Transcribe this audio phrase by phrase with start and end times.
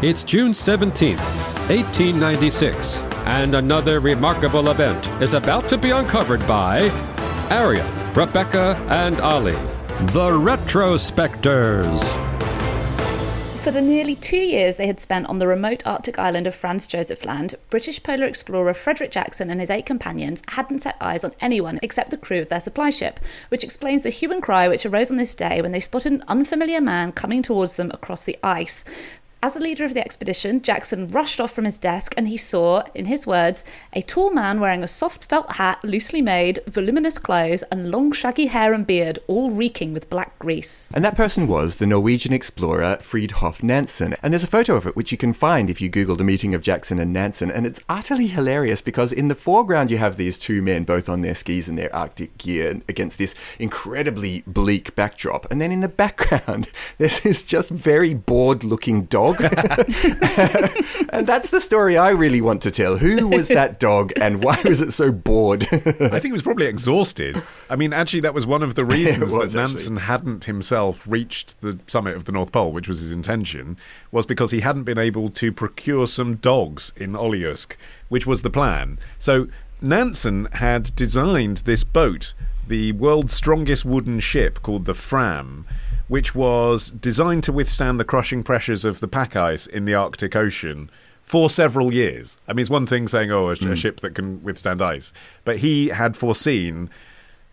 [0.00, 1.18] It's June 17th,
[1.68, 6.82] 1896, and another remarkable event is about to be uncovered by
[7.50, 7.84] Arion,
[8.14, 9.56] Rebecca, and Olly,
[10.12, 12.00] the Retrospectors.
[13.56, 16.86] For the nearly two years they had spent on the remote Arctic island of Franz
[16.86, 21.34] Josef Land, British polar explorer Frederick Jackson and his eight companions hadn't set eyes on
[21.40, 24.86] anyone except the crew of their supply ship, which explains the hue and cry which
[24.86, 28.38] arose on this day when they spotted an unfamiliar man coming towards them across the
[28.44, 28.84] ice.
[29.40, 32.82] As the leader of the expedition, Jackson rushed off from his desk and he saw,
[32.92, 37.62] in his words, a tall man wearing a soft felt hat, loosely made, voluminous clothes,
[37.70, 40.90] and long shaggy hair and beard, all reeking with black grease.
[40.92, 44.16] And that person was the Norwegian explorer Fridtjof Nansen.
[44.24, 46.52] And there's a photo of it which you can find if you Google the meeting
[46.52, 47.52] of Jackson and Nansen.
[47.52, 51.20] And it's utterly hilarious because in the foreground you have these two men, both on
[51.20, 55.48] their skis and their Arctic gear, against this incredibly bleak backdrop.
[55.48, 59.40] And then in the background, there's this just very bored looking dog dog.
[61.10, 62.96] and that's the story I really want to tell.
[62.96, 65.64] Who was that dog and why was it so bored?
[65.72, 67.42] I think it was probably exhausted.
[67.70, 70.06] I mean, actually, that was one of the reasons was, that Nansen actually.
[70.06, 73.76] hadn't himself reached the summit of the North Pole, which was his intention,
[74.10, 77.76] was because he hadn't been able to procure some dogs in Olyusk,
[78.08, 78.98] which was the plan.
[79.18, 79.48] So
[79.80, 82.34] Nansen had designed this boat,
[82.66, 85.66] the world's strongest wooden ship called the Fram
[86.08, 90.34] which was designed to withstand the crushing pressures of the pack ice in the Arctic
[90.34, 90.90] Ocean
[91.22, 92.38] for several years.
[92.48, 93.74] I mean, it's one thing saying, oh, a, sh- a hmm.
[93.74, 95.12] ship that can withstand ice,
[95.44, 96.88] but he had foreseen.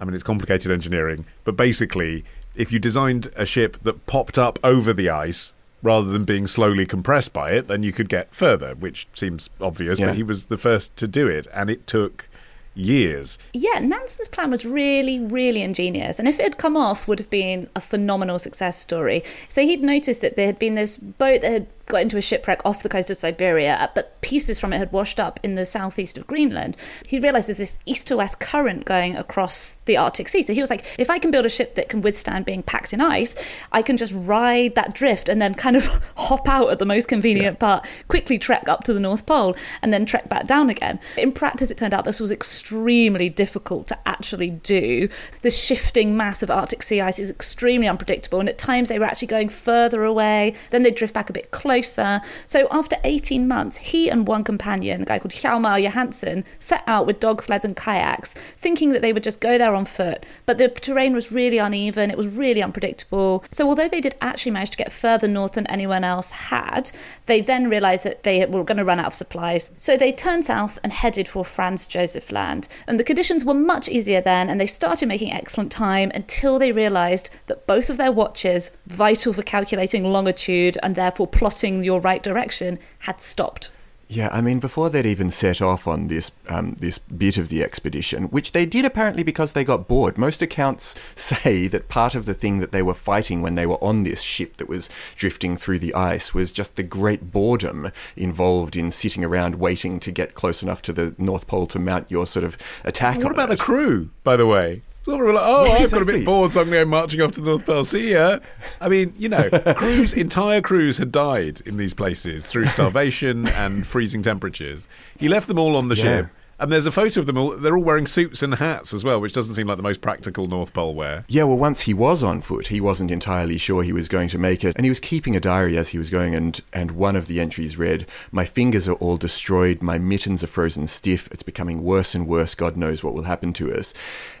[0.00, 4.58] I mean, it's complicated engineering, but basically, if you designed a ship that popped up
[4.62, 8.74] over the ice rather than being slowly compressed by it, then you could get further,
[8.74, 10.06] which seems obvious, Yeah.
[10.06, 12.28] but he was the first to do it, and it took
[12.76, 13.38] years.
[13.52, 17.30] Yeah, Nansen's plan was really, really ingenious, and if it had come off, would have
[17.30, 19.24] been a phenomenal success story.
[19.48, 22.60] So he'd noticed that there had been this boat that had got into a shipwreck
[22.64, 26.18] off the coast of Siberia, but pieces from it had washed up in the southeast
[26.18, 26.76] of Greenland.
[27.06, 30.42] He realised there's this east to west current going across the Arctic Sea.
[30.42, 32.92] So he was like, if I can build a ship that can withstand being packed
[32.92, 33.36] in ice,
[33.70, 35.86] I can just ride that drift and then kind of
[36.16, 39.92] hop out at the most convenient part, quickly trek up to the North Pole, and
[39.92, 40.98] then trek back down again.
[41.16, 45.08] In practice, it turned out this was extremely difficult to actually do.
[45.42, 49.04] The shifting mass of Arctic sea ice is extremely unpredictable, and at times they were
[49.04, 51.75] actually going further away, then they'd drift back a bit closer.
[51.84, 57.06] So after 18 months, he and one companion, a guy called Hjalmar Johansen, set out
[57.06, 60.24] with dog sleds and kayaks, thinking that they would just go there on foot.
[60.44, 63.44] But the terrain was really uneven, it was really unpredictable.
[63.50, 66.92] So although they did actually manage to get further north than anyone else had,
[67.26, 69.70] they then realised that they were going to run out of supplies.
[69.76, 72.68] So they turned south and headed for Franz Josef Land.
[72.86, 76.72] And the conditions were much easier then, and they started making excellent time until they
[76.72, 82.22] realised that both of their watches, vital for calculating longitude and therefore plotting your right
[82.22, 83.70] direction, had stopped.
[84.08, 87.64] Yeah, I mean, before they'd even set off on this um, this bit of the
[87.64, 90.16] expedition, which they did apparently because they got bored.
[90.16, 93.82] Most accounts say that part of the thing that they were fighting when they were
[93.82, 98.76] on this ship that was drifting through the ice was just the great boredom involved
[98.76, 102.28] in sitting around waiting to get close enough to the North Pole to mount your
[102.28, 103.16] sort of attack.
[103.16, 103.58] What on about it.
[103.58, 104.82] the crew, by the way?
[105.06, 107.40] Sort of like, oh, I've got a bit bored, so I'm going marching off to
[107.40, 107.84] the North Pole.
[107.84, 108.40] See ya.
[108.80, 113.86] I mean, you know, crews, entire crews had died in these places through starvation and
[113.86, 114.88] freezing temperatures.
[115.16, 116.02] He left them all on the Yeah.
[116.02, 116.26] ship.
[116.58, 117.50] And there's a photo of them all.
[117.50, 120.46] They're all wearing suits and hats as well, which doesn't seem like the most practical
[120.46, 121.24] North Pole wear.
[121.28, 124.38] Yeah, well, once he was on foot, he wasn't entirely sure he was going to
[124.38, 126.34] make it, and he was keeping a diary as he was going.
[126.34, 129.82] and And one of the entries read, "My fingers are all destroyed.
[129.82, 131.28] My mittens are frozen stiff.
[131.30, 132.54] It's becoming worse and worse.
[132.54, 133.92] God knows what will happen to us."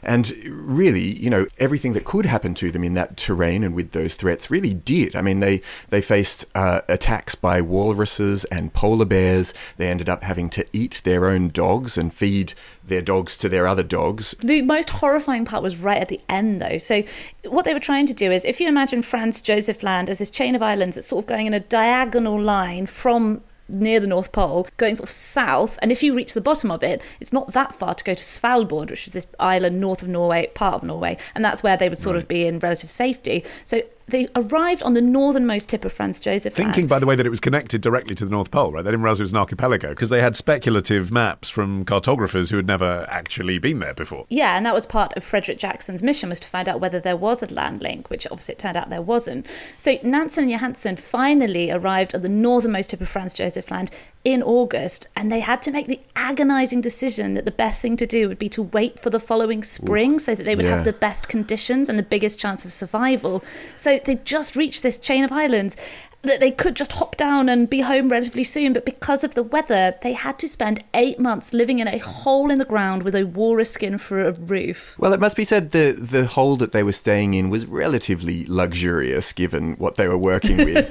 [0.02, 3.92] And really, you know, everything that could happen to them in that terrain and with
[3.92, 5.14] those threats really did.
[5.14, 5.60] I mean, they
[5.90, 9.52] they faced uh, attacks by walruses and polar bears.
[9.76, 12.54] They ended up having to eat their own dogs and feed
[12.84, 14.34] their dogs to their other dogs.
[14.40, 16.78] The most horrifying part was right at the end, though.
[16.78, 17.02] So,
[17.44, 20.30] what they were trying to do is, if you imagine Franz Josef Land as this
[20.30, 24.32] chain of islands that's sort of going in a diagonal line from near the North
[24.32, 25.78] Pole, going sort of south.
[25.82, 28.22] And if you reach the bottom of it, it's not that far to go to
[28.22, 31.88] Svalbard, which is this island north of Norway, part of Norway, and that's where they
[31.88, 32.22] would sort right.
[32.22, 33.44] of be in relative safety.
[33.64, 36.88] So they arrived on the northernmost tip of Franz Josef Thinking, Land.
[36.88, 38.84] by the way, that it was connected directly to the North Pole, right?
[38.84, 42.56] They didn't realize it was an archipelago because they had speculative maps from cartographers who
[42.56, 44.26] had never actually been there before.
[44.28, 47.16] Yeah, and that was part of Frederick Jackson's mission was to find out whether there
[47.16, 49.46] was a land link, which obviously it turned out there wasn't.
[49.78, 53.90] So Nansen and Johansen finally arrived at the northernmost tip of Franz Josef Land
[54.26, 58.06] in August, and they had to make the agonizing decision that the best thing to
[58.06, 60.76] do would be to wait for the following spring Ooh, so that they would yeah.
[60.76, 63.44] have the best conditions and the biggest chance of survival.
[63.76, 65.76] So they just reached this chain of islands
[66.26, 69.42] that they could just hop down and be home relatively soon, but because of the
[69.42, 73.14] weather, they had to spend eight months living in a hole in the ground with
[73.14, 74.94] a walrus skin for a roof.
[74.98, 78.44] Well, it must be said the the hole that they were staying in was relatively
[78.46, 80.90] luxurious given what they were working with.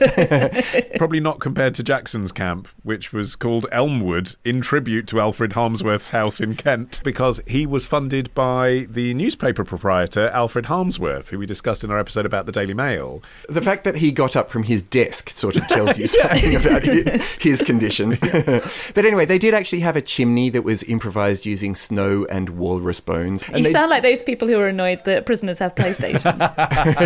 [0.98, 6.10] Probably not compared to Jackson's camp, which was called Elmwood in tribute to Alfred Harmsworth's
[6.10, 11.46] house in Kent, because he was funded by the newspaper proprietor Alfred Harmsworth, who we
[11.46, 13.22] discussed in our episode about the Daily Mail.
[13.50, 16.84] The fact that he got up from his desk sort of tells you something about
[16.84, 18.20] his conditions.
[18.94, 23.00] but anyway, they did actually have a chimney that was improvised using snow and walrus
[23.00, 23.44] bones.
[23.48, 23.72] And you they...
[23.72, 26.40] sound like those people who are annoyed that prisoners have PlayStation.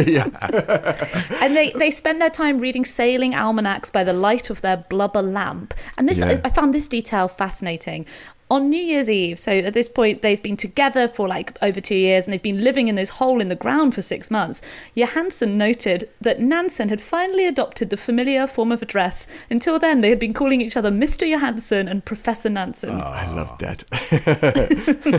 [0.07, 1.37] yeah.
[1.41, 5.21] and they, they spend their time reading sailing almanacs by the light of their blubber
[5.21, 5.73] lamp.
[5.97, 6.39] And this yeah.
[6.43, 8.05] I found this detail fascinating
[8.49, 9.37] on New Year's Eve.
[9.37, 12.63] So at this point, they've been together for like over two years and they've been
[12.63, 14.61] living in this hole in the ground for six months.
[14.95, 19.27] Johansen noted that Nansen had finally adopted the familiar form of address.
[19.49, 21.29] Until then, they had been calling each other Mr.
[21.29, 22.89] Johansen and Professor Nansen.
[22.89, 23.83] Oh, I love that.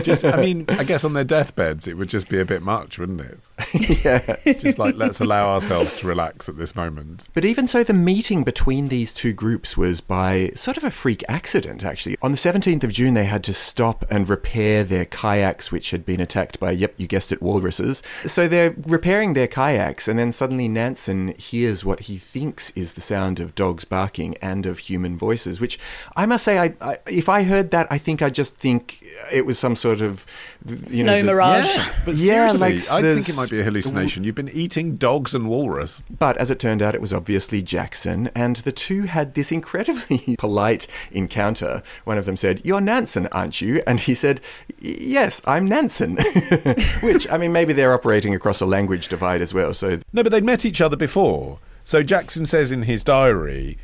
[0.03, 2.99] just, I mean, I guess on their deathbeds, it would just be a bit much,
[2.99, 3.39] wouldn't it?
[4.05, 4.53] yeah.
[4.59, 7.29] Just like, let's allow ourselves to relax at this moment.
[7.33, 11.23] But even so, the meeting between these two groups was by sort of a freak
[11.29, 12.17] accident, actually.
[12.21, 16.03] On the 17th of June, they had to stop and repair their kayaks, which had
[16.03, 18.01] been attacked by, yep, you guessed it, walruses.
[18.25, 23.01] So they're repairing their kayaks, and then suddenly Nansen hears what he thinks is the
[23.01, 25.77] sound of dogs barking and of human voices, which
[26.15, 29.45] I must say, I, I if I heard that, I think I just think it
[29.45, 30.25] was some sort of
[30.67, 31.75] you snow know, mirage.
[31.75, 34.23] Yeah, but yeah, like I think it might be a hallucination.
[34.23, 36.01] You've been eating dogs and walrus.
[36.09, 40.35] But as it turned out, it was obviously Jackson, and the two had this incredibly
[40.39, 41.83] polite encounter.
[42.03, 43.83] One of them said, "You're Nansen." Nansen, aren't you?
[43.85, 44.39] And he said,
[44.79, 46.17] Yes, I'm Nansen.
[47.03, 49.73] Which, I mean, maybe they're operating across a language divide as well.
[49.73, 51.59] So No, but they'd met each other before.
[51.83, 53.77] So Jackson says in his diary,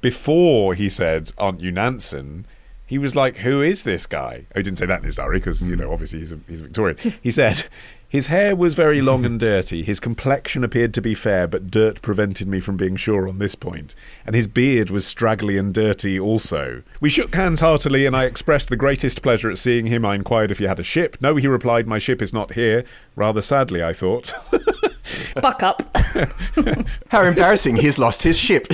[0.00, 2.46] before he said, Aren't you Nansen?
[2.86, 4.46] He was like, Who is this guy?
[4.54, 6.60] Oh, he didn't say that in his diary because, you know, obviously he's a, he's
[6.60, 6.98] a Victorian.
[7.22, 7.64] He said,
[8.14, 9.82] his hair was very long and dirty.
[9.82, 13.56] His complexion appeared to be fair, but dirt prevented me from being sure on this
[13.56, 13.96] point.
[14.24, 16.84] And his beard was straggly and dirty also.
[17.00, 20.04] We shook hands heartily, and I expressed the greatest pleasure at seeing him.
[20.04, 21.16] I inquired if he had a ship.
[21.20, 22.84] No, he replied, My ship is not here.
[23.16, 24.32] Rather sadly, I thought.
[25.34, 25.82] Buck up.
[27.08, 27.76] How embarrassing.
[27.76, 28.66] He's lost his ship.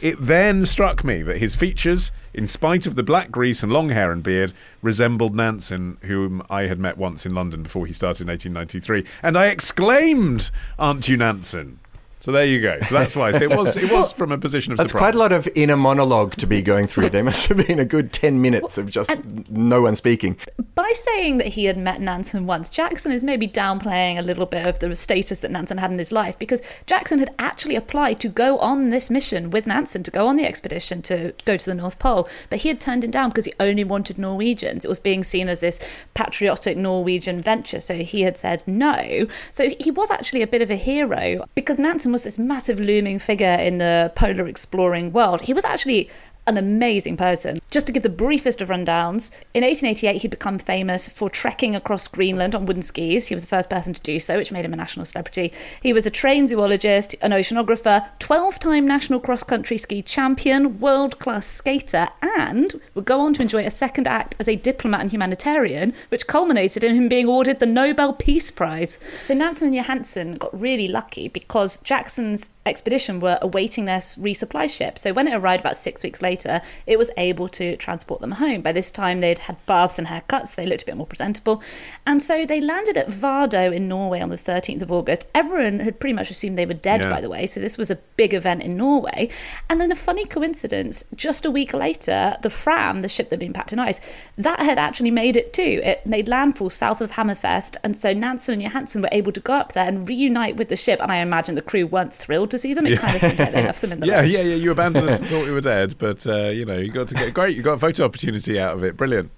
[0.00, 3.90] it then struck me that his features, in spite of the black grease and long
[3.90, 4.52] hair and beard,
[4.82, 9.04] resembled Nansen, whom I had met once in London before he started in 1893.
[9.22, 11.80] And I exclaimed, Aren't you Nansen?
[12.24, 12.80] So there you go.
[12.80, 13.32] So that's why.
[13.32, 15.12] So it was it was from a position of That's surprise.
[15.12, 17.10] quite a lot of inner monologue to be going through.
[17.10, 20.38] There must have been a good ten minutes of just and no one speaking.
[20.74, 24.66] By saying that he had met Nansen once, Jackson is maybe downplaying a little bit
[24.66, 28.30] of the status that Nansen had in his life because Jackson had actually applied to
[28.30, 31.74] go on this mission with Nansen to go on the expedition to go to the
[31.74, 34.86] North Pole, but he had turned it down because he only wanted Norwegians.
[34.86, 35.78] It was being seen as this
[36.14, 39.26] patriotic Norwegian venture, so he had said no.
[39.52, 43.18] So he was actually a bit of a hero because Nansen was this massive looming
[43.18, 45.42] figure in the polar exploring world.
[45.42, 46.08] He was actually
[46.46, 47.60] an amazing person.
[47.70, 52.08] Just to give the briefest of rundowns, in 1888 he'd become famous for trekking across
[52.08, 53.28] Greenland on wooden skis.
[53.28, 55.52] He was the first person to do so, which made him a national celebrity.
[55.82, 61.18] He was a trained zoologist, an oceanographer, 12 time national cross country ski champion, world
[61.18, 65.10] class skater, and would go on to enjoy a second act as a diplomat and
[65.10, 68.98] humanitarian, which culminated in him being awarded the Nobel Peace Prize.
[69.22, 74.98] So Nansen and Johansen got really lucky because Jackson's expedition were awaiting their resupply ship.
[74.98, 78.62] So when it arrived about six weeks later, it was able to transport them home.
[78.62, 81.62] By this time, they'd had baths and haircuts, they looked a bit more presentable.
[82.06, 85.26] And so they landed at Vardo in Norway on the 13th of August.
[85.34, 87.10] Everyone had pretty much assumed they were dead, yeah.
[87.10, 89.28] by the way, so this was a big event in Norway.
[89.68, 93.40] And then a funny coincidence, just a week later, the Fram, the ship that had
[93.40, 94.00] been packed in ice,
[94.36, 95.80] that had actually made it too.
[95.84, 99.54] It made landfall south of Hammerfest, and so Nansen and Johansen were able to go
[99.54, 101.00] up there and reunite with the ship.
[101.02, 102.86] And I imagine the crew weren't thrilled to see them.
[102.86, 104.30] It kind of seemed like they left them in the yeah, lodge.
[104.30, 104.54] yeah, yeah.
[104.54, 107.14] You abandoned us and thought we were dead, but uh, you know, you got to
[107.14, 107.56] get great.
[107.56, 108.96] You got a photo opportunity out of it.
[108.96, 109.30] Brilliant.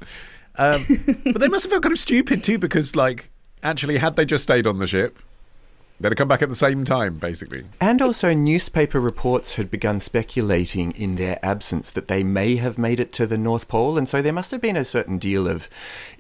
[0.59, 0.81] Um,
[1.25, 3.31] but they must have felt kind of stupid too, because like
[3.63, 5.19] actually, had they just stayed on the ship,
[6.01, 7.65] they'd have come back at the same time, basically.
[7.81, 13.01] And also, newspaper reports had begun speculating in their absence that they may have made
[13.01, 13.97] it to the North Pole.
[13.97, 15.69] And so there must have been a certain deal of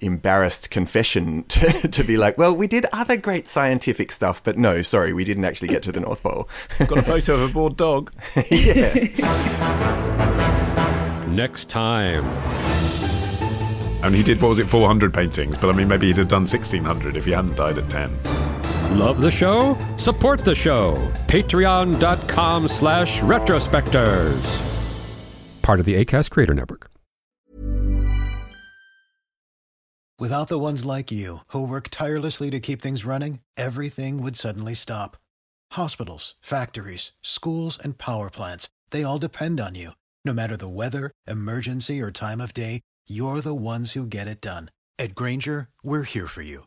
[0.00, 4.82] embarrassed confession to, to be like, well, we did other great scientific stuff, but no,
[4.82, 6.48] sorry, we didn't actually get to the North Pole.
[6.78, 8.12] Got a photo of a bored dog.
[8.50, 8.94] Yeah.
[11.28, 12.24] Next time.
[14.02, 15.58] And he did, what was it, 400 paintings?
[15.58, 18.10] But I mean, maybe he'd have done 1600 if he hadn't died at 10.
[18.92, 19.76] Love the show?
[19.96, 21.12] Support the show.
[21.26, 24.62] Patreon.com slash retrospectors.
[25.62, 26.88] Part of the ACAST Creator Network.
[30.18, 34.72] Without the ones like you, who work tirelessly to keep things running, everything would suddenly
[34.72, 35.18] stop.
[35.72, 39.90] Hospitals, factories, schools, and power plants, they all depend on you.
[40.24, 44.40] No matter the weather, emergency, or time of day, you're the ones who get it
[44.40, 44.70] done.
[44.98, 46.66] At Grainger, we're here for you